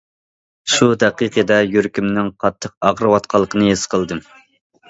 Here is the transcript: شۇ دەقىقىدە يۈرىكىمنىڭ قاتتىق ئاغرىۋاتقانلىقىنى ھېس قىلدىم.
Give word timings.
شۇ 0.75 0.87
دەقىقىدە 1.03 1.59
يۈرىكىمنىڭ 1.75 2.31
قاتتىق 2.45 2.75
ئاغرىۋاتقانلىقىنى 2.89 3.73
ھېس 3.73 3.85
قىلدىم. 3.93 4.27